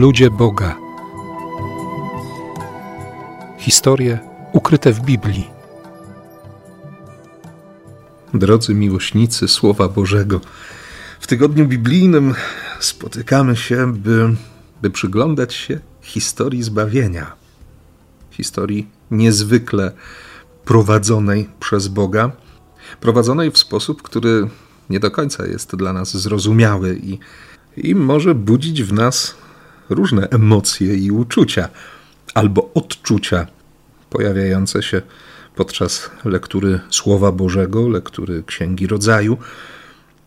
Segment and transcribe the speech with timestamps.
[0.00, 0.76] Ludzie Boga.
[3.58, 4.18] Historie
[4.52, 5.50] ukryte w Biblii.
[8.34, 10.40] Drodzy miłośnicy Słowa Bożego,
[11.20, 12.34] w tygodniu biblijnym
[12.80, 14.36] spotykamy się, by,
[14.82, 17.32] by przyglądać się historii zbawienia.
[18.30, 19.92] Historii niezwykle
[20.64, 22.32] prowadzonej przez Boga,
[23.00, 24.48] prowadzonej w sposób, który
[24.90, 27.18] nie do końca jest dla nas zrozumiały i,
[27.76, 29.39] i może budzić w nas
[29.90, 31.68] różne emocje i uczucia,
[32.34, 33.46] albo odczucia
[34.10, 35.02] pojawiające się
[35.54, 39.38] podczas lektury Słowa Bożego, lektury Księgi Rodzaju,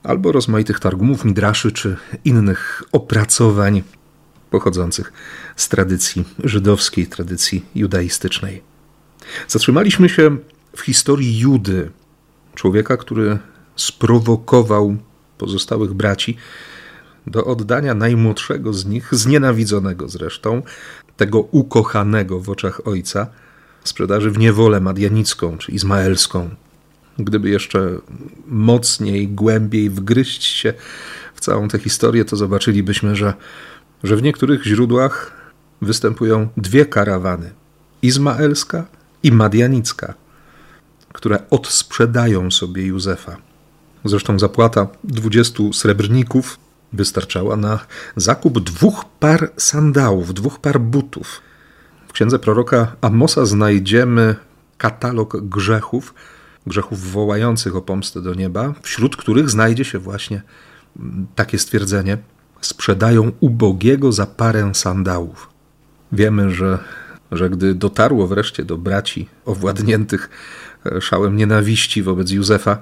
[0.04, 3.84] albo rozmaitych targumów, midraszy czy innych opracowań
[4.50, 5.14] pochodzących
[5.56, 8.62] z tradycji żydowskiej, tradycji judaistycznej.
[9.48, 10.38] Zatrzymaliśmy się
[10.76, 11.92] w historii Judy,
[12.56, 13.38] człowieka, który
[13.76, 14.98] sprowokował
[15.38, 16.38] pozostałych braci
[17.28, 20.62] do oddania najmłodszego z nich, znienawidzonego zresztą,
[21.18, 23.28] tego ukochanego w oczach ojca,
[23.84, 26.50] sprzedaży w niewolę madianicką czy izmaelską.
[27.20, 27.90] Gdyby jeszcze
[28.48, 30.74] mocniej, głębiej wgryźć się
[31.36, 33.34] w całą tę historię, to zobaczylibyśmy, że,
[34.04, 35.32] że w niektórych źródłach
[35.82, 37.52] występują dwie karawany:
[38.02, 38.86] izmaelska
[39.24, 40.14] i madianicka,
[41.14, 43.38] które odsprzedają sobie Józefa.
[44.06, 46.60] Zresztą zapłata 20 srebrników
[46.94, 47.80] wystarczała na
[48.16, 51.42] zakup dwóch par sandałów, dwóch par butów.
[52.08, 54.36] W księdze proroka Amosa znajdziemy
[54.78, 56.14] katalog grzechów,
[56.68, 60.42] grzechów wołających o pomstę do nieba, wśród których znajdzie się właśnie
[61.36, 62.18] takie stwierdzenie:
[62.62, 65.50] sprzedają ubogiego za parę sandałów.
[66.12, 66.80] Wiemy, że,
[67.32, 70.30] że gdy dotarło wreszcie do braci owładniętych
[71.00, 72.78] szałem nienawiści wobec Józefa,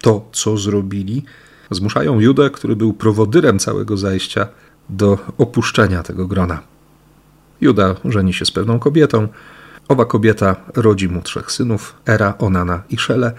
[0.00, 1.24] to, co zrobili,
[1.70, 4.48] zmuszają Judę, który był prowodyrem całego zajścia,
[4.88, 6.62] do opuszczenia tego grona.
[7.60, 9.28] Juda żeni się z pewną kobietą.
[9.88, 13.32] Owa kobieta rodzi mu trzech synów: Era, Onana i Szele.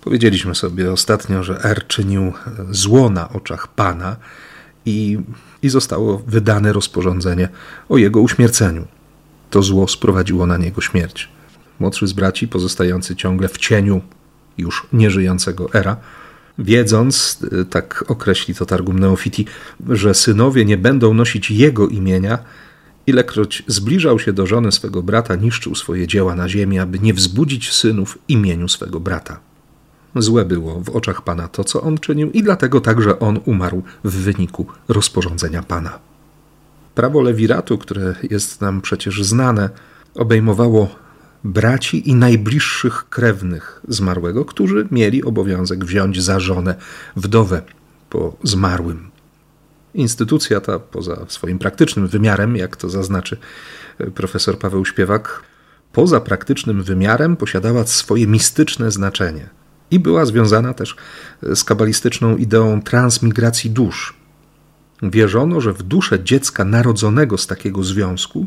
[0.00, 2.32] Powiedzieliśmy sobie ostatnio, że Er czynił
[2.70, 4.16] zło na oczach Pana
[4.86, 5.18] i,
[5.62, 7.48] i zostało wydane rozporządzenie
[7.88, 8.86] o jego uśmierceniu.
[9.50, 11.28] To zło sprowadziło na niego śmierć.
[11.80, 14.00] Młodszy z braci, pozostający ciągle w cieniu
[14.58, 15.96] już nieżyjącego Era,
[16.58, 19.46] wiedząc, y, tak określi to Targum Neofiti,
[19.88, 22.38] że synowie nie będą nosić jego imienia,
[23.06, 27.72] ilekroć zbliżał się do żony swego brata, niszczył swoje dzieła na ziemi, aby nie wzbudzić
[27.72, 29.40] synów imieniu swego brata.
[30.16, 34.10] Złe było w oczach Pana to, co on czynił, i dlatego także on umarł w
[34.10, 35.98] wyniku rozporządzenia Pana.
[36.94, 39.70] Prawo lewiratu, które jest nam przecież znane,
[40.14, 41.03] obejmowało
[41.44, 46.74] braci i najbliższych krewnych zmarłego, którzy mieli obowiązek wziąć za żonę
[47.16, 47.62] wdowę
[48.10, 49.10] po zmarłym.
[49.94, 53.36] Instytucja ta, poza swoim praktycznym wymiarem, jak to zaznaczy
[53.98, 55.42] e, profesor Paweł Śpiewak,
[55.92, 59.48] poza praktycznym wymiarem posiadała swoje mistyczne znaczenie
[59.90, 60.96] i była związana też
[61.42, 64.14] e, z kabalistyczną ideą transmigracji dusz.
[65.02, 68.46] Wierzono, że w duszę dziecka narodzonego z takiego związku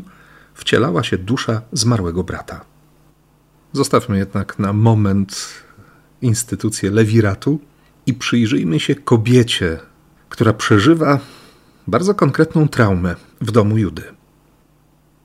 [0.54, 2.64] wcielała się dusza zmarłego brata.
[3.72, 5.48] Zostawmy jednak na moment
[6.22, 7.60] instytucję lewiratu
[8.06, 9.78] i przyjrzyjmy się kobiecie,
[10.28, 11.18] która przeżywa
[11.86, 14.02] bardzo konkretną traumę w domu Judy.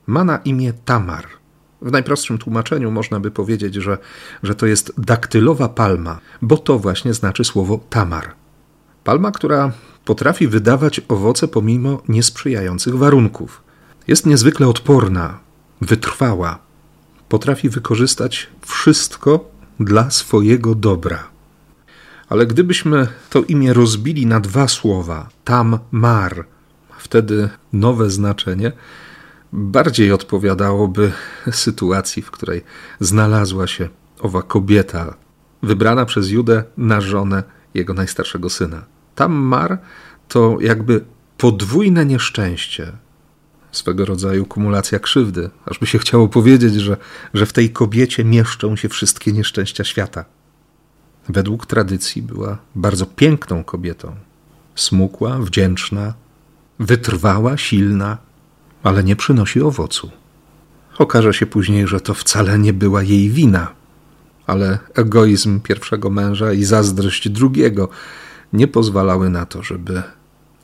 [0.06, 1.26] Ma na imię Tamar.
[1.82, 3.98] W najprostszym tłumaczeniu można by powiedzieć, że,
[4.42, 8.34] że to jest daktylowa palma, bo to właśnie znaczy słowo Tamar.
[9.04, 9.72] Palma, która
[10.04, 13.62] potrafi wydawać owoce pomimo niesprzyjających warunków.
[14.08, 15.38] Jest niezwykle odporna,
[15.80, 16.58] wytrwała,
[17.28, 21.28] potrafi wykorzystać wszystko dla swojego dobra.
[22.28, 26.44] Ale gdybyśmy to imię rozbili na dwa słowa, tam mar,
[26.98, 28.72] wtedy nowe znaczenie
[29.52, 31.12] bardziej odpowiadałoby
[31.50, 32.64] sytuacji, w której
[33.00, 33.88] znalazła się
[34.20, 35.14] owa kobieta,
[35.62, 37.42] wybrana przez Judę na żonę
[37.74, 38.84] jego najstarszego syna.
[39.14, 39.78] Tam mar
[40.28, 41.04] to jakby
[41.38, 42.92] podwójne nieszczęście,
[43.76, 46.96] swego rodzaju kumulacja krzywdy, aż by się chciało powiedzieć, że,
[47.34, 50.24] że w tej kobiecie mieszczą się wszystkie nieszczęścia świata.
[51.28, 54.16] Według tradycji była bardzo piękną kobietą.
[54.74, 56.14] Smukła, wdzięczna,
[56.78, 58.18] wytrwała, silna,
[58.82, 60.10] ale nie przynosi owocu.
[60.98, 63.72] Okaże się później, że to wcale nie była jej wina,
[64.46, 67.88] ale egoizm pierwszego męża i zazdrość drugiego
[68.52, 70.02] nie pozwalały na to, żeby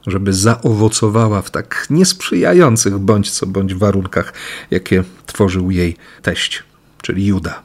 [0.06, 4.32] żeby zaowocowała w tak niesprzyjających bądź co bądź warunkach,
[4.70, 6.62] jakie tworzył jej teść,
[7.02, 7.62] czyli Juda.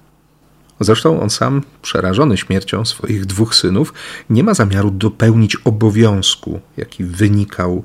[0.80, 3.94] Zresztą on sam, przerażony śmiercią swoich dwóch synów,
[4.30, 7.84] nie ma zamiaru dopełnić obowiązku, jaki wynikał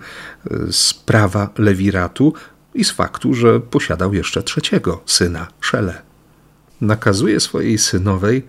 [0.50, 2.34] e, z prawa lewiratu
[2.74, 6.02] i z faktu, że posiadał jeszcze trzeciego syna, Szele.
[6.80, 8.46] Nakazuje swojej synowej: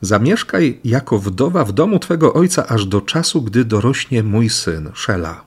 [0.00, 5.40] Zamieszkaj jako wdowa w domu twego ojca aż do czasu, gdy dorośnie mój syn, Szela.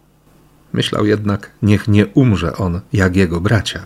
[0.74, 3.86] Myślał jednak, niech nie umrze on jak jego bracia.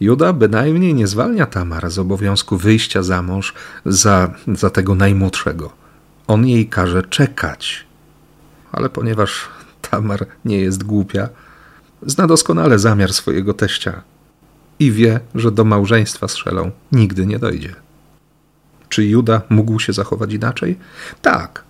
[0.00, 3.54] Juda bynajmniej nie zwalnia Tamar z obowiązku wyjścia za mąż
[3.86, 5.72] za, za tego najmłodszego.
[6.26, 7.86] On jej każe czekać.
[8.72, 9.48] Ale ponieważ
[9.90, 11.28] Tamar nie jest głupia,
[12.02, 14.02] zna doskonale zamiar swojego teścia
[14.78, 17.74] i wie, że do małżeństwa z Szelą nigdy nie dojdzie.
[18.88, 20.78] Czy Juda mógł się zachować inaczej?
[21.22, 21.64] Tak.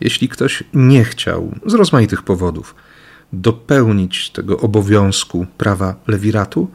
[0.00, 2.74] Jeśli ktoś nie chciał, z rozmaitych powodów,
[3.32, 6.70] dopełnić tego obowiązku prawa lewiratu,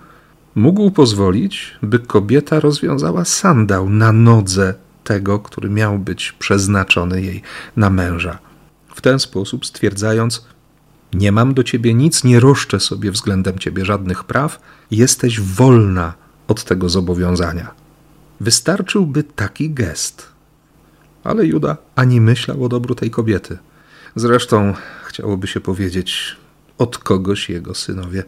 [0.56, 7.42] mógł pozwolić, by kobieta rozwiązała sandał na nodze tego, który miał być przeznaczony jej
[7.76, 8.40] na męża.
[8.96, 10.48] W ten sposób stwierdzając:
[11.14, 14.60] Nie mam do ciebie nic, nie roszczę sobie względem ciebie żadnych praw,
[14.92, 16.14] jesteś wolna
[16.48, 17.79] od tego zobowiązania.
[18.42, 20.28] Wystarczyłby taki gest.
[21.24, 23.58] Ale Juda ani myślał o dobru tej kobiety.
[24.16, 24.74] Zresztą
[25.06, 26.38] chciałoby się powiedzieć,
[26.78, 28.24] od kogoś jego synowie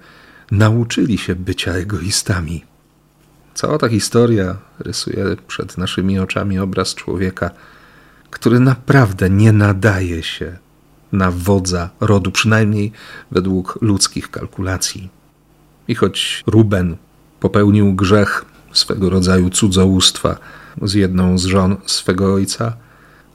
[0.52, 2.66] nauczyli się bycia egoistami.
[3.54, 7.52] Cała ta historia rysuje przed naszymi oczami obraz człowieka,
[8.30, 10.58] który naprawdę nie nadaje się
[11.12, 12.92] na wodza rodu, przynajmniej
[13.32, 15.10] według ludzkich kalkulacji.
[15.88, 16.96] I choć Ruben
[17.40, 20.38] popełnił grzech swego rodzaju cudzołóstwa
[20.82, 22.74] z jedną z żon swego ojca,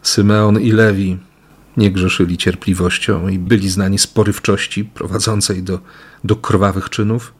[0.02, 1.18] Symeon i Lewi
[1.76, 5.78] nie grzeszyli cierpliwością i byli znani z porywczości prowadzącej do,
[6.24, 7.34] do krwawych czynów.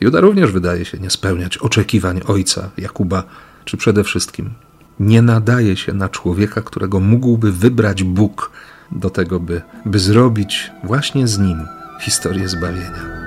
[0.00, 3.24] Juda również wydaje się nie spełniać oczekiwań ojca Jakuba,
[3.64, 4.50] czy przede wszystkim
[5.00, 8.50] nie nadaje się na człowieka, którego mógłby wybrać Bóg
[8.92, 11.66] do tego, by, by zrobić właśnie z nim
[12.00, 13.23] historię zbawienia.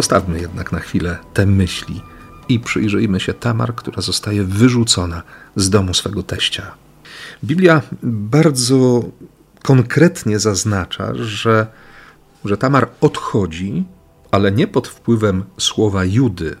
[0.00, 2.02] Zostawmy jednak na chwilę te myśli
[2.48, 5.22] i przyjrzyjmy się Tamar, która zostaje wyrzucona
[5.56, 6.74] z domu swego teścia.
[7.44, 9.02] Biblia bardzo
[9.62, 11.66] konkretnie zaznacza, że,
[12.44, 13.84] że Tamar odchodzi,
[14.30, 16.56] ale nie pod wpływem słowa Judy.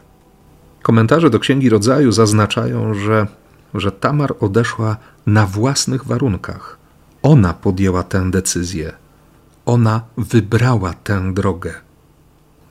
[0.82, 3.26] Komentarze do Księgi Rodzaju zaznaczają, że,
[3.74, 4.96] że Tamar odeszła
[5.26, 6.78] na własnych warunkach.
[7.22, 8.92] Ona podjęła tę decyzję.
[9.66, 11.89] Ona wybrała tę drogę.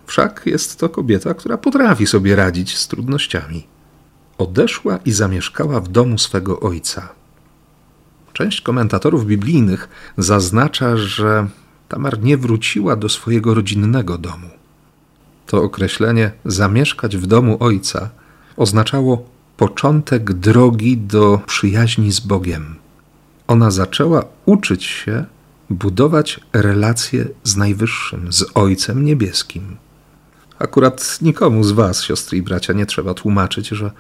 [0.10, 3.68] Wszak jest to kobieta, która potrafi sobie radzić z trudnościami.
[4.38, 7.10] Odeszła i zamieszkała w domu swego ojca.
[8.34, 11.48] Część komentatorów biblijnych zaznacza, że
[11.90, 14.50] Tamar nie wróciła do swojego rodzinnego domu.
[15.46, 18.10] To określenie zamieszkać w domu ojca
[18.58, 19.26] oznaczało
[19.58, 22.76] początek drogi do przyjaźni z Bogiem.
[23.48, 25.26] Ona zaczęła uczyć się
[25.70, 29.78] budować relacje z Najwyższym, z Ojcem Niebieskim.
[30.60, 33.92] Akurat nikomu z Was, siostry i bracia, nie trzeba tłumaczyć, że,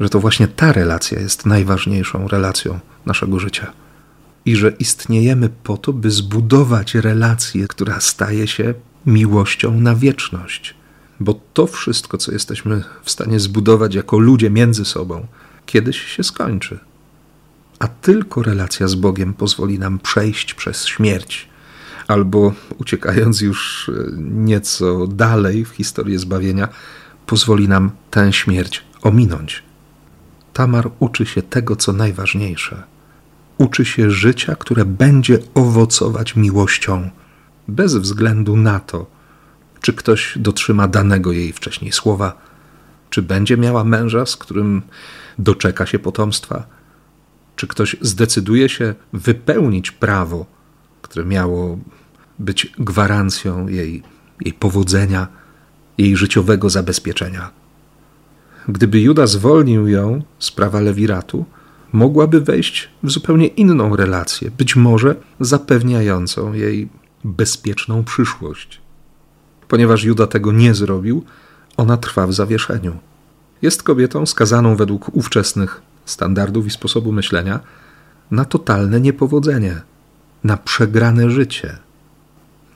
[0.00, 3.72] że to właśnie ta relacja jest najważniejszą relacją naszego życia.
[4.44, 8.74] I że istniejemy po to, by zbudować relację, która staje się
[9.06, 10.74] miłością na wieczność.
[11.20, 15.26] Bo to wszystko, co jesteśmy w stanie zbudować jako ludzie między sobą,
[15.66, 16.78] kiedyś się skończy.
[17.78, 21.48] A tylko relacja z Bogiem pozwoli nam przejść przez śmierć
[22.08, 26.68] albo uciekając już e, nieco dalej w historię zbawienia,
[27.26, 29.62] pozwoli nam tę śmierć ominąć.
[30.52, 32.82] Tamar uczy się tego, co najważniejsze.
[33.58, 37.10] Uczy się życia, które będzie owocować miłością,
[37.68, 39.06] bez względu na to,
[39.80, 42.40] czy ktoś dotrzyma danego jej wcześniej słowa,
[43.10, 44.82] czy będzie miała męża, z którym
[45.38, 46.66] doczeka się potomstwa,
[47.56, 50.46] czy ktoś zdecyduje się wypełnić prawo,
[51.08, 51.78] które miało
[52.38, 54.02] być gwarancją jej,
[54.40, 55.28] jej powodzenia,
[55.98, 57.50] jej życiowego zabezpieczenia.
[58.68, 61.44] Gdyby Juda zwolnił ją z prawa lewiratu,
[61.92, 66.88] mogłaby wejść w zupełnie inną relację, być może zapewniającą jej
[67.24, 68.80] bezpieczną przyszłość.
[69.68, 71.24] Ponieważ Juda tego nie zrobił,
[71.76, 72.96] ona trwa w zawieszeniu.
[73.62, 77.60] Jest kobietą skazaną według ówczesnych standardów i sposobu myślenia
[78.30, 79.80] na totalne niepowodzenie,
[80.44, 81.76] na przegrane życie.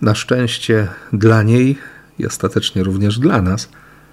[0.01, 1.79] Na szczęście dla niej
[2.19, 3.69] i ostatecznie również dla nas,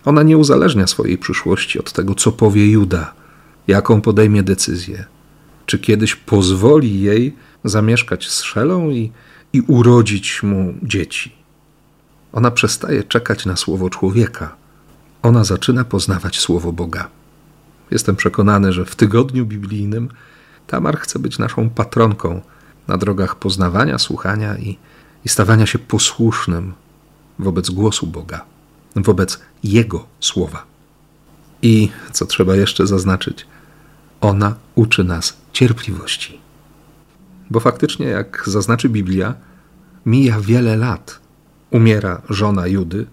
[0.06, 3.14] ona nie uzależnia swojej przyszłości od tego, co powie Juda,
[3.68, 5.06] jaką podejmie decyzję.
[5.66, 9.12] Czy kiedyś pozwoli jej zamieszkać z Szelą i,
[9.54, 11.36] i urodzić mu dzieci.
[12.34, 14.56] Ona przestaje czekać na słowo człowieka.
[15.24, 17.10] Ona zaczyna poznawać słowo Boga.
[17.92, 20.10] Jestem przekonany, że w tygodniu biblijnym
[20.68, 22.42] Tamar chce być naszą patronką
[22.88, 24.78] na drogach poznawania, słuchania i,
[25.26, 26.74] i stawania się posłusznym
[27.40, 28.46] wobec głosu Boga,
[28.96, 30.64] wobec Jego słowa.
[31.62, 33.48] I co trzeba jeszcze zaznaczyć,
[34.22, 36.40] ona uczy nas cierpliwości.
[37.50, 39.34] Bo faktycznie, jak zaznaczy Biblia,
[40.06, 41.20] mija wiele lat.
[41.72, 43.06] Umiera żona Judy.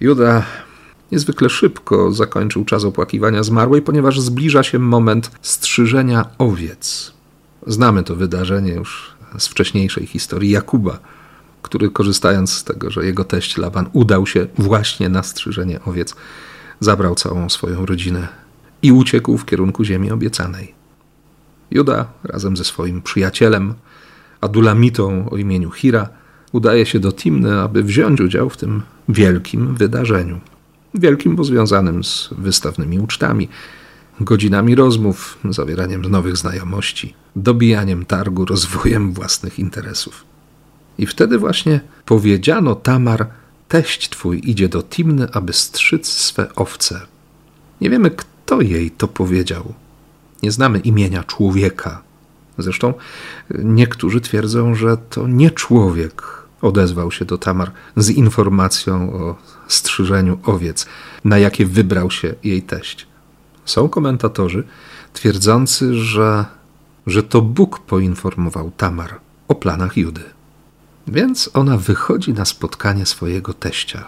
[0.00, 0.46] Juda
[1.12, 7.12] niezwykle szybko zakończył czas opłakiwania zmarłej, ponieważ zbliża się moment strzyżenia owiec.
[7.66, 10.98] Znamy to wydarzenie już z wcześniejszej historii Jakuba,
[11.62, 16.14] który korzystając z tego, że jego teść Laban udał się właśnie na strzyżenie owiec,
[16.80, 18.28] zabrał całą swoją rodzinę
[18.82, 20.74] i uciekł w kierunku ziemi obiecanej.
[21.70, 23.74] Juda razem ze swoim przyjacielem,
[24.40, 26.08] Adulamitą o imieniu Hira,
[26.52, 30.40] udaje się do Timny, aby wziąć udział w tym wielkim wydarzeniu.
[30.94, 33.48] Wielkim, bo związanym z wystawnymi ucztami,
[34.20, 40.24] godzinami rozmów, zawieraniem nowych znajomości, dobijaniem targu, rozwojem własnych interesów.
[40.98, 43.26] I wtedy właśnie powiedziano Tamar,
[43.68, 47.00] teść twój idzie do Timny, aby strzyc swe owce.
[47.80, 49.74] Nie wiemy, kto jej to powiedział.
[50.42, 52.02] Nie znamy imienia człowieka.
[52.58, 52.94] Zresztą
[53.64, 56.22] niektórzy twierdzą, że to nie człowiek
[56.62, 59.36] odezwał się do Tamar z informacją o
[59.68, 60.86] strzyżeniu owiec,
[61.24, 63.09] na jakie wybrał się jej teść.
[63.70, 64.64] Są komentatorzy
[65.12, 66.44] twierdzący, że,
[67.06, 70.20] że to Bóg poinformował Tamar o planach Judy.
[71.06, 74.04] Więc ona wychodzi na spotkanie swojego teścia.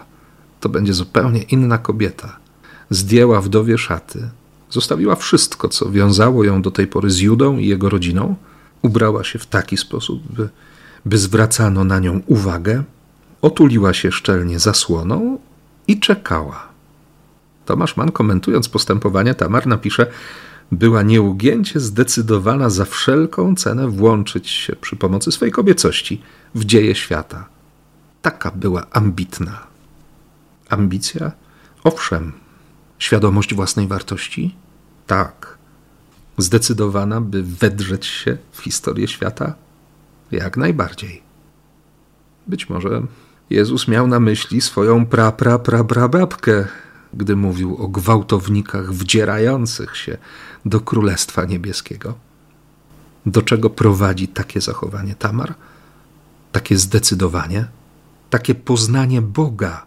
[0.59, 2.39] To będzie zupełnie inna kobieta.
[2.89, 4.29] Zdjęła wdowie szaty,
[4.69, 8.35] zostawiła wszystko, co wiązało ją do tej pory z Judą i jego rodziną,
[8.81, 10.49] ubrała się w taki sposób, by,
[11.05, 12.83] by zwracano na nią uwagę,
[13.41, 15.39] otuliła się szczelnie zasłoną
[15.87, 16.72] i czekała.
[17.65, 20.07] Tomasz Mann, komentując postępowanie Tamar, napisze:
[20.71, 26.21] Była nieugięcie zdecydowana za wszelką cenę włączyć się przy pomocy swej kobiecości
[26.55, 27.45] w dzieje świata.
[28.21, 29.67] Taka była ambitna.
[30.69, 31.31] Ambicja?
[31.83, 32.31] Owszem.
[32.99, 34.55] Świadomość własnej wartości?
[35.07, 35.57] Tak.
[36.37, 39.55] Zdecydowana, by wedrzeć się w historię świata?
[40.31, 41.23] Jak najbardziej.
[42.47, 43.01] Być może
[43.49, 46.67] Jezus miał na myśli swoją pra, pra, pra, pra babkę,
[47.13, 50.17] gdy mówił o gwałtownikach wdzierających się
[50.65, 52.13] do Królestwa Niebieskiego.
[53.25, 55.53] Do czego prowadzi takie zachowanie Tamar?
[56.51, 57.65] Takie zdecydowanie?
[58.29, 59.85] Takie poznanie Boga?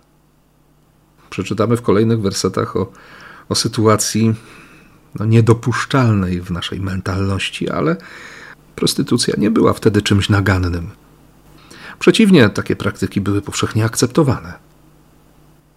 [1.31, 2.93] Przeczytamy w kolejnych wersetach o,
[3.49, 4.35] o sytuacji
[5.19, 7.97] no, niedopuszczalnej w naszej mentalności, ale
[8.77, 10.91] prostytucja nie była wtedy czymś nagannym.
[11.99, 14.66] Przeciwnie, takie praktyki były powszechnie akceptowane.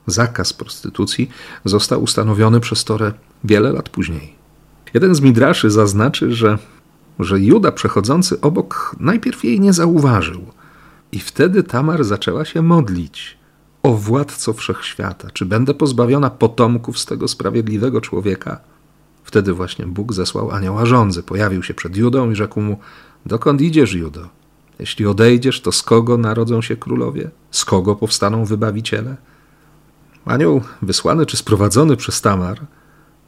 [0.07, 1.29] Zakaz prostytucji
[1.65, 3.13] został ustanowiony przez Torę
[3.43, 4.35] wiele lat później.
[4.93, 6.57] Jeden z midraszy zaznaczy, że,
[7.19, 10.45] że Juda przechodzący obok najpierw jej nie zauważył.
[11.11, 13.37] I wtedy Tamar zaczęła się modlić.
[13.83, 18.59] O władco wszechświata, czy będę pozbawiona potomków z tego sprawiedliwego człowieka?
[19.23, 22.79] Wtedy właśnie Bóg zesłał anioła żądzy, pojawił się przed Judą i rzekł mu:
[23.25, 24.29] Dokąd idziesz, Judo?
[24.79, 27.29] Jeśli odejdziesz, to z kogo narodzą się królowie?
[27.51, 29.15] Z kogo powstaną wybawiciele?
[30.29, 32.61] Anioł, wysłany czy sprowadzony przez Tamar,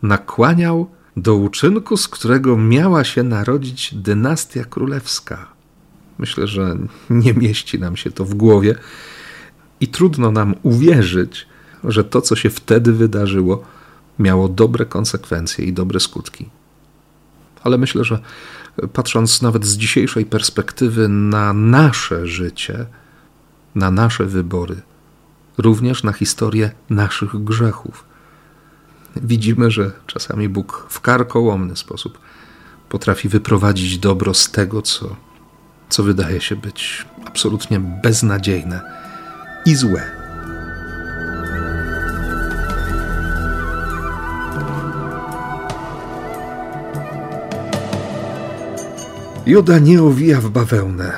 [0.02, 5.48] nakłaniał do uczynku, z którego miała się narodzić dynastia królewska.
[6.20, 6.78] Myślę, że
[7.10, 8.76] nie mieści nam się to w głowie
[9.80, 11.48] i trudno nam uwierzyć,
[11.84, 13.64] że to, co się wtedy wydarzyło,
[14.20, 16.50] miało dobre konsekwencje i dobre skutki.
[17.64, 18.20] Ale myślę, że
[18.94, 22.86] patrząc nawet z dzisiejszej perspektywy na nasze życie,
[23.76, 24.82] na nasze wybory,
[25.62, 28.06] również na historię naszych grzechów,
[29.16, 32.20] widzimy, że czasami Bóg w karkołomny sposób
[32.90, 35.16] potrafi wyprowadzić dobro z tego, co,
[35.90, 38.82] co wydaje się być absolutnie beznadziejne
[39.66, 40.22] i złe.
[49.46, 51.14] Juda nie owija w bawełnę.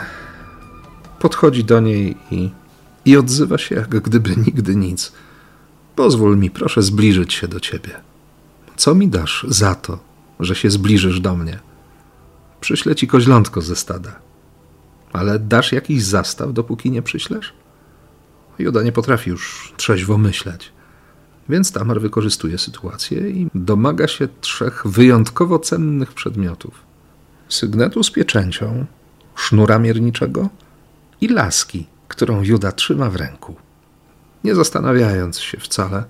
[1.19, 2.51] Podchodzi do niej i,
[3.05, 5.11] i odzywa się, jak gdyby nigdy nic.
[5.95, 7.91] Pozwól mi, proszę, zbliżyć się do ciebie.
[8.75, 9.99] Co mi dasz za to,
[10.39, 11.59] że się zbliżysz do mnie?
[12.61, 14.19] Przyślę ci koźlątko ze stada.
[15.13, 17.53] Ale dasz jakiś zastaw, dopóki nie przyślesz?
[18.59, 20.71] Juda nie potrafi już trzeźwo myśleć.
[21.49, 26.93] Więc Tamar wykorzystuje sytuację i domaga się trzech wyjątkowo cennych przedmiotów
[27.49, 28.85] sygnetu z pieczęcią,
[29.35, 30.49] sznura mierniczego
[31.21, 33.55] i laski, którą Juda trzyma w ręku.
[34.43, 36.03] Nie zastanawiając się wcale,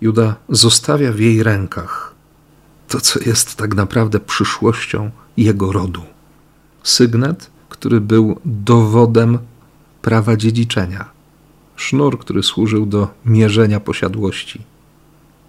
[0.00, 2.14] Juda zostawia w jej rękach
[2.88, 6.02] to, co jest tak naprawdę przyszłością jego rodu.
[6.82, 9.38] Sygnet, który był dowodem
[10.02, 11.04] prawa dziedziczenia,
[11.76, 14.64] sznur, który służył do mierzenia posiadłości,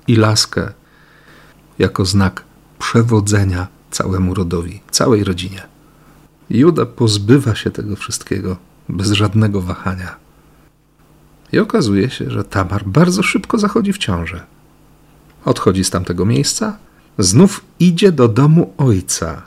[0.08, 0.74] i laskę
[1.80, 2.44] jako znak
[2.80, 5.62] przewodzenia całemu rodowi, całej rodzinie.
[6.50, 8.58] Juda pozbywa się tego wszystkiego
[8.90, 10.16] bez żadnego wahania.
[11.52, 14.44] I okazuje się, że Tamar bardzo szybko zachodzi w ciążę.
[15.46, 16.78] Odchodzi z tamtego miejsca,
[17.18, 19.42] znów idzie do domu ojca.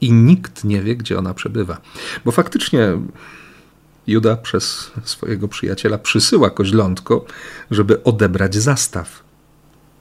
[0.00, 1.80] I nikt nie wie, gdzie ona przebywa.
[2.24, 2.88] Bo faktycznie
[4.06, 7.24] Juda przez swojego przyjaciela przysyła koźlątko,
[7.70, 9.22] żeby odebrać zastaw.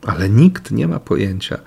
[0.06, 1.58] Ale nikt nie ma pojęcia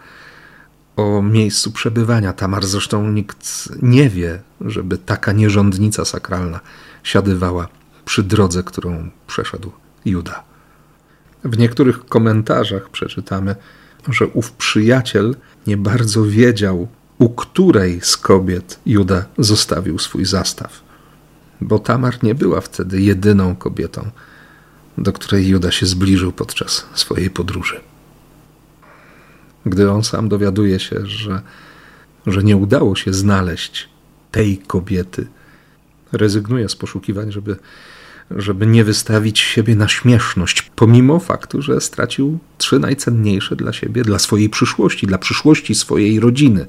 [0.97, 2.67] o miejscu przebywania Tamar.
[2.67, 6.61] Zresztą nikt nie wie, żeby taka nierządnica sakralna
[7.03, 7.69] siadywała
[8.05, 9.73] przy drodze, którą przeszedł
[10.05, 10.45] Juda.
[11.45, 13.57] W niektórych komentarzach przeczytamy,
[14.09, 15.37] że ów przyjaciel
[15.67, 20.81] nie bardzo wiedział, u której z kobiet Juda zostawił swój zastaw,
[21.61, 24.11] bo Tamar nie była wtedy jedyną kobietą,
[24.99, 27.81] do której Juda się zbliżył podczas swojej podróży.
[29.67, 31.43] Gdy on sam dowiaduje się, że,
[32.27, 33.89] że nie udało się znaleźć
[34.31, 35.27] tej kobiety,
[36.13, 37.57] rezygnuje z poszukiwań, żeby
[38.31, 44.19] żeby nie wystawić siebie na śmieszność, pomimo faktu, że stracił trzy najcenniejsze dla siebie, dla
[44.19, 46.67] swojej przyszłości, dla przyszłości swojej rodziny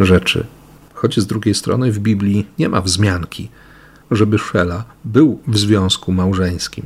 [0.00, 0.46] rzeczy.
[0.94, 3.48] Choć z drugiej strony w Biblii nie ma wzmianki,
[4.10, 6.84] żeby Szela był w związku małżeńskim.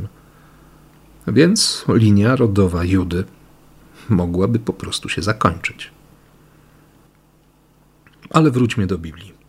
[1.26, 3.24] Więc linia rodowa Judy
[4.10, 5.90] mogłaby po prostu się zakończyć.
[8.30, 9.40] Ale wróćmy do Biblii.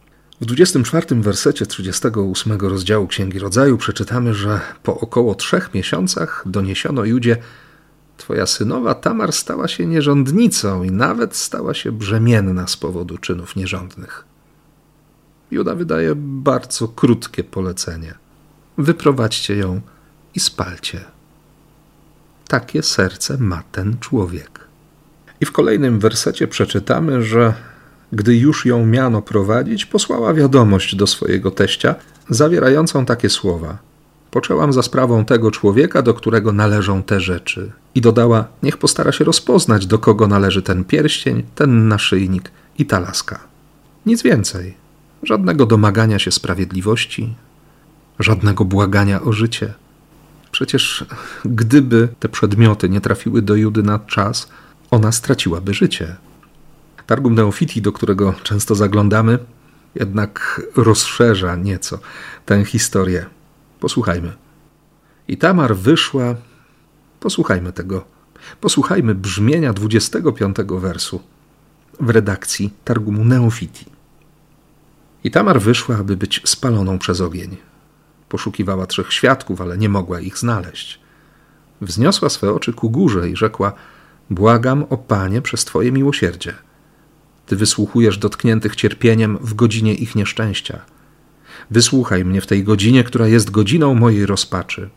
[0.42, 7.38] W 24 wersecie 38 rozdziału Księgi Rodzaju przeczytamy, że po około trzech miesiącach doniesiono Judzie:
[8.18, 14.26] Twoja synowa Tamar stała się nierządnicą i nawet stała się brzemienna z powodu czynów nierządnych.
[15.52, 18.14] Juda wydaje bardzo krótkie polecenie:
[18.78, 19.82] Wyprowadźcie ją
[20.36, 21.02] i spalcie.
[22.52, 24.60] Takie serce ma ten człowiek.
[25.42, 27.54] I w kolejnym wersecie przeczytamy, że
[28.12, 31.96] gdy już ją miano prowadzić, posłała wiadomość do swojego teścia,
[32.30, 33.78] zawierającą takie słowa:
[34.32, 37.72] Poczęłam za sprawą tego człowieka, do którego należą te rzeczy.
[37.96, 43.00] I dodała: Niech postara się rozpoznać, do kogo należy ten pierścień, ten naszyjnik i ta
[43.00, 43.40] laska.
[44.06, 44.76] Nic więcej.
[45.24, 47.34] Żadnego domagania się sprawiedliwości,
[48.20, 49.74] żadnego błagania o życie.
[50.62, 51.06] Przecież
[51.46, 54.50] gdyby te przedmioty nie trafiły do Judy na czas,
[54.92, 56.16] ona straciłaby życie.
[57.08, 59.40] Targum Neofiti, do którego często zaglądamy,
[59.96, 62.00] jednak rozszerza nieco
[62.46, 63.26] tę historię.
[63.80, 64.34] Posłuchajmy.
[65.28, 66.36] I Tamar wyszła.
[67.20, 68.06] Posłuchajmy tego.
[68.60, 71.22] Posłuchajmy brzmienia 25 wersu
[72.00, 73.86] w redakcji Targumu Neofiti.
[75.24, 77.71] I Tamar wyszła, aby być spaloną przez ogień.
[78.32, 81.00] Poszukiwała trzech świadków, ale nie mogła ich znaleźć.
[81.82, 83.74] Wzniosła swe oczy ku górze i rzekła:
[84.30, 86.54] Błagam o Panie przez Twoje miłosierdzie
[87.52, 90.80] ty wysłuchujesz dotkniętych cierpieniem w godzinie ich nieszczęścia.
[91.72, 94.90] Wysłuchaj mnie w tej godzinie, która jest godziną mojej rozpaczy.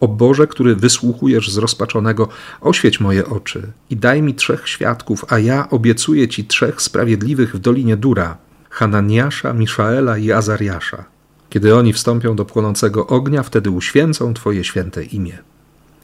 [0.00, 2.28] O Boże, który wysłuchujesz zrozpaczonego,
[2.60, 7.58] oświeć moje oczy i daj mi trzech świadków, a ja obiecuję ci trzech sprawiedliwych w
[7.58, 8.36] Dolinie Dura,
[8.70, 11.04] Hananiasza, Miszaela i Azariasza.
[11.50, 15.38] Kiedy oni wstąpią do płonącego ognia, wtedy uświęcą Twoje święte imię.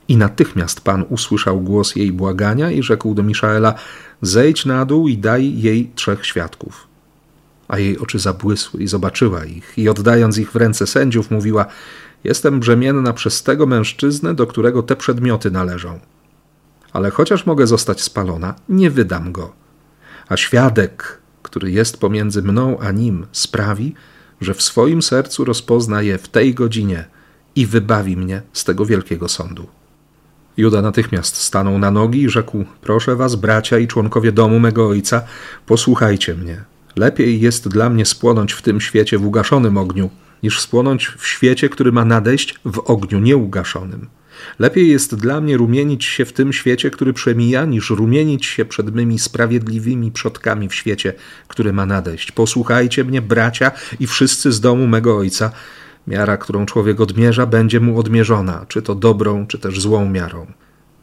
[0.08, 3.74] I natychmiast Pan usłyszał głos jej błagania i rzekł do Miszaela:
[4.22, 6.86] Zejdź na dół i daj jej trzech świadków.
[7.68, 11.66] A jej oczy zabłysły i zobaczyła ich, i oddając ich w ręce sędziów, mówiła:
[12.24, 16.00] Jestem brzemienna przez tego mężczyznę, do którego te przedmioty należą.
[16.92, 19.52] Ale chociaż mogę zostać spalona, nie wydam go.
[20.28, 23.94] A świadek, który jest pomiędzy mną a nim, sprawi,
[24.40, 27.04] że w swoim sercu rozpozna je w tej godzinie
[27.56, 29.66] i wybawi mnie z tego wielkiego sądu.
[30.56, 35.22] Juda natychmiast stanął na nogi i rzekł: Proszę was, bracia i członkowie domu mego ojca,
[35.66, 36.64] posłuchajcie mnie.
[36.96, 40.10] Lepiej jest dla mnie spłonąć w tym świecie w ugaszonym ogniu,
[40.42, 44.08] niż spłonąć w świecie, który ma nadejść w ogniu nieugaszonym.
[44.58, 48.94] Lepiej jest dla mnie rumienić się w tym świecie, który przemija, niż rumienić się przed
[48.94, 51.12] mymi sprawiedliwymi przodkami w świecie,
[51.48, 52.32] który ma nadejść.
[52.32, 53.70] Posłuchajcie mnie, bracia
[54.00, 55.50] i wszyscy z domu mego ojca,
[56.06, 60.46] Miara, którą człowiek odmierza, będzie mu odmierzona, czy to dobrą, czy też złą miarą.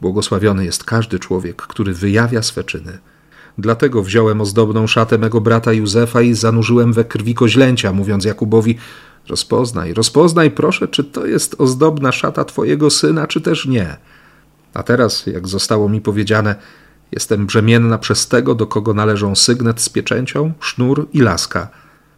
[0.01, 2.97] Błogosławiony jest każdy człowiek, który wyjawia swe czyny.
[3.57, 8.77] Dlatego wziąłem ozdobną szatę mego brata Józefa i zanurzyłem we krwi koźlęcia, mówiąc Jakubowi:
[9.27, 13.97] Rozpoznaj, rozpoznaj, proszę, czy to jest ozdobna szata twojego syna, czy też nie.
[14.73, 16.55] A teraz, jak zostało mi powiedziane,
[17.11, 21.67] jestem brzemienna przez tego, do kogo należą sygnet z pieczęcią, sznur i laska.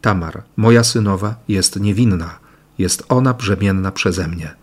[0.02, 2.40] Tamar, moja synowa, jest niewinna.
[2.78, 4.56] Jest ona brzemienna przeze mnie.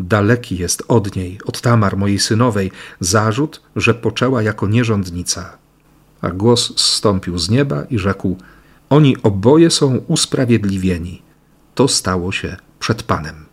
[0.00, 5.58] Daleki jest od niej, od Tamar, mojej synowej, zarzut, że poczęła jako nierządnica.
[6.20, 8.36] A głos zstąpił z nieba i rzekł:
[8.90, 11.22] Oni oboje są usprawiedliwieni.
[11.74, 13.44] To stało się przed Panem.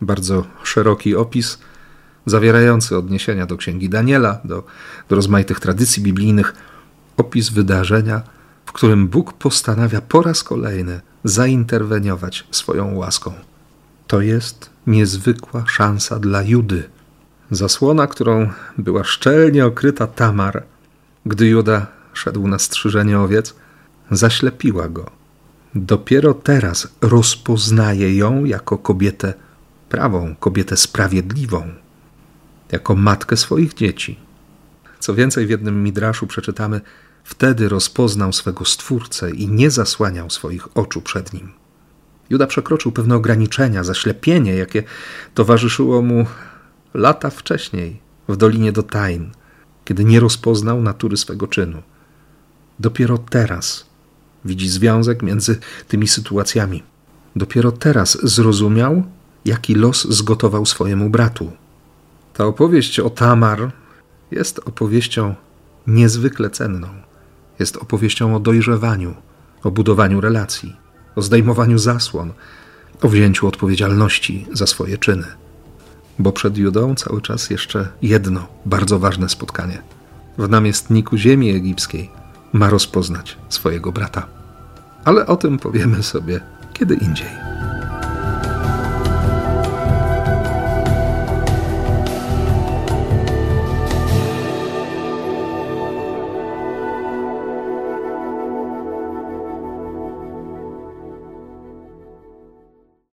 [0.00, 1.58] Bardzo szeroki opis,
[2.26, 4.64] zawierający odniesienia do księgi Daniela, do,
[5.08, 6.54] do rozmaitych tradycji biblijnych,
[7.16, 8.22] opis wydarzenia,
[8.66, 13.32] w którym Bóg postanawia po raz kolejny zainterweniować swoją łaską.
[14.06, 16.88] To jest niezwykła szansa dla Judy.
[17.50, 20.62] Zasłona, którą była szczelnie okryta Tamar,
[21.26, 23.54] gdy Juda szedł na strzyżenie owiec,
[24.10, 25.17] zaślepiła go.
[25.74, 29.34] Dopiero teraz rozpoznaje ją jako kobietę
[29.88, 31.62] prawą, kobietę sprawiedliwą,
[32.72, 34.18] jako matkę swoich dzieci.
[34.98, 36.80] Co więcej, w jednym midraszu przeczytamy:
[37.24, 41.52] Wtedy rozpoznał swego stwórcę i nie zasłaniał swoich oczu przed nim.
[42.30, 44.82] Juda przekroczył pewne ograniczenia, zaślepienie, jakie
[45.34, 46.26] towarzyszyło mu
[46.94, 49.30] lata wcześniej w Dolinie Dotain,
[49.84, 51.82] kiedy nie rozpoznał natury swego czynu.
[52.78, 53.87] Dopiero teraz
[54.44, 56.82] widzi związek między tymi sytuacjami.
[57.36, 59.02] Dopiero teraz zrozumiał,
[59.44, 61.52] jaki los zgotował swojemu bratu.
[62.34, 63.70] Ta opowieść o Tamar
[64.30, 65.34] jest opowieścią
[65.86, 66.88] niezwykle cenną.
[67.58, 69.14] Jest opowieścią o dojrzewaniu,
[69.62, 70.76] o budowaniu relacji
[71.18, 72.32] o zdejmowaniu zasłon,
[73.02, 75.26] o wzięciu odpowiedzialności za swoje czyny.
[76.18, 79.82] Bo przed Judą cały czas jeszcze jedno bardzo ważne spotkanie.
[80.38, 82.10] W namiestniku ziemi egipskiej
[82.52, 84.26] ma rozpoznać swojego brata.
[85.04, 86.40] Ale o tym powiemy sobie
[86.72, 87.57] kiedy indziej.